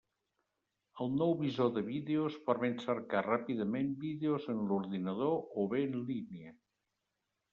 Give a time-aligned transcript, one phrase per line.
[1.03, 5.35] El nou visor de vídeos permet cercar ràpidament vídeos en l'ordinador
[5.65, 6.57] o bé en línia.